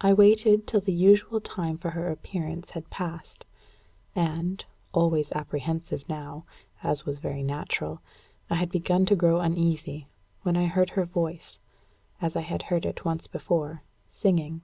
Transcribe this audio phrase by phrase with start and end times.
[0.00, 3.44] I waited till the usual time for her appearance had passed;
[4.14, 6.44] and, always apprehensive now,
[6.84, 8.02] as was very natural,
[8.48, 10.06] I had begun to grow uneasy,
[10.42, 11.58] when I heard her voice,
[12.20, 14.60] as I had heard it once before, singing.